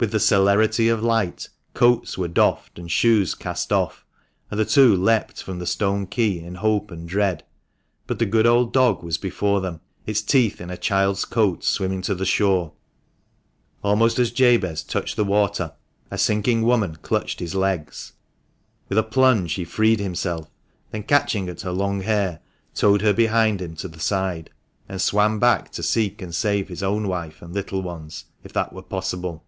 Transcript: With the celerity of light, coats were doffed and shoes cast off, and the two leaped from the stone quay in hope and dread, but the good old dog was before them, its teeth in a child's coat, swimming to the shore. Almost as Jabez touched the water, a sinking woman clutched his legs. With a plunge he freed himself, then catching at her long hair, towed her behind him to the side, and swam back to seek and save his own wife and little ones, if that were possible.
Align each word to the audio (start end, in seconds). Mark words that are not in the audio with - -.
With 0.00 0.10
the 0.10 0.18
celerity 0.18 0.88
of 0.88 1.00
light, 1.00 1.48
coats 1.74 2.18
were 2.18 2.26
doffed 2.26 2.76
and 2.76 2.90
shoes 2.90 3.36
cast 3.36 3.72
off, 3.72 4.04
and 4.50 4.58
the 4.58 4.64
two 4.64 4.96
leaped 4.96 5.40
from 5.40 5.60
the 5.60 5.64
stone 5.66 6.08
quay 6.08 6.40
in 6.40 6.56
hope 6.56 6.90
and 6.90 7.08
dread, 7.08 7.44
but 8.08 8.18
the 8.18 8.26
good 8.26 8.44
old 8.44 8.72
dog 8.72 9.04
was 9.04 9.16
before 9.16 9.60
them, 9.60 9.80
its 10.04 10.20
teeth 10.20 10.60
in 10.60 10.70
a 10.70 10.76
child's 10.76 11.24
coat, 11.24 11.62
swimming 11.62 12.02
to 12.02 12.16
the 12.16 12.26
shore. 12.26 12.72
Almost 13.84 14.18
as 14.18 14.32
Jabez 14.32 14.82
touched 14.82 15.14
the 15.14 15.24
water, 15.24 15.72
a 16.10 16.18
sinking 16.18 16.62
woman 16.62 16.96
clutched 17.00 17.38
his 17.38 17.54
legs. 17.54 18.14
With 18.88 18.98
a 18.98 19.04
plunge 19.04 19.52
he 19.52 19.64
freed 19.64 20.00
himself, 20.00 20.50
then 20.90 21.04
catching 21.04 21.48
at 21.48 21.60
her 21.60 21.70
long 21.70 22.00
hair, 22.00 22.40
towed 22.74 23.02
her 23.02 23.12
behind 23.12 23.62
him 23.62 23.76
to 23.76 23.86
the 23.86 24.00
side, 24.00 24.50
and 24.88 25.00
swam 25.00 25.38
back 25.38 25.70
to 25.70 25.82
seek 25.84 26.20
and 26.20 26.34
save 26.34 26.66
his 26.66 26.82
own 26.82 27.06
wife 27.06 27.40
and 27.40 27.54
little 27.54 27.82
ones, 27.82 28.24
if 28.42 28.52
that 28.52 28.72
were 28.72 28.82
possible. 28.82 29.44